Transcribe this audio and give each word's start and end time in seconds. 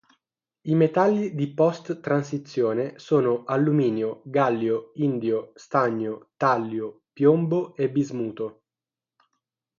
I 0.63 0.73
metalli 0.73 1.35
di 1.35 1.53
post-transizione 1.53 2.97
sono 2.97 3.43
alluminio, 3.43 4.23
gallio, 4.25 4.93
indio, 4.95 5.51
stagno, 5.53 6.31
tallio, 6.37 7.03
piombo 7.13 7.75
e 7.75 7.87
bismuto. 7.91 8.63